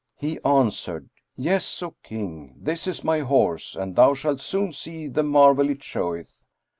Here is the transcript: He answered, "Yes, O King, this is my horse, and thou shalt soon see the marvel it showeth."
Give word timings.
He 0.17 0.39
answered, 0.43 1.11
"Yes, 1.35 1.83
O 1.83 1.91
King, 2.01 2.55
this 2.59 2.87
is 2.87 3.03
my 3.03 3.19
horse, 3.19 3.75
and 3.75 3.95
thou 3.95 4.15
shalt 4.15 4.39
soon 4.39 4.73
see 4.73 5.07
the 5.07 5.21
marvel 5.21 5.69
it 5.69 5.83
showeth." 5.83 6.41